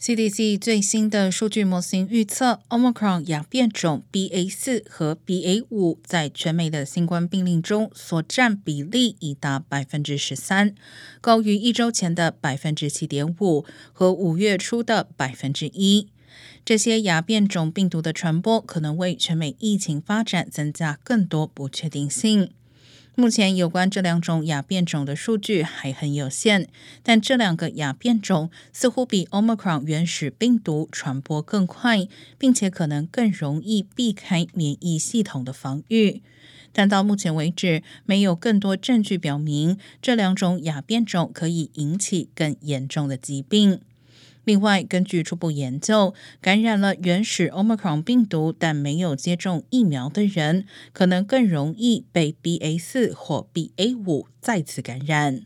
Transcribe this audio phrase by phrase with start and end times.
[0.00, 10.76] CDC 最新的数据模型预测，Omicron 亚变种 BA 四和 BA 五在全美的新冠病例中所占比例已达百分之十三，
[11.20, 16.06] 高于一周前的百分之七点五和五月初的百分之一。
[16.64, 22.50] 这些亚变种病毒的传播可能为全美疫情发展增加更多不确定性。
[23.20, 26.68] 目前有关这两种亚变种的数据还很有限，
[27.02, 32.06] 但这两个亚变种似乎比 Omicron 原始病毒传播更快，
[32.38, 36.22] 并且可能更容易避开免疫系统的防御。
[36.72, 43.80] 但到目前为止，没有更多证据表明这两种亚变种可以引起更严重的疾病。
[44.48, 55.42] 另外，根据初步研究，感染了原始 Omicron 病毒但没有接种疫苗的人，可能更容易被 BA 四或 BA 五再次感染。